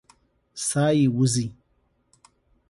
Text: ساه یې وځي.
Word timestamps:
ساه 0.67 0.91
یې 0.97 1.07
وځي. 1.15 1.45